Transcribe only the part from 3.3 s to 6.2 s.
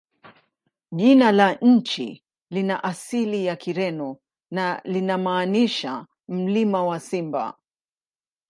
ya Kireno na linamaanisha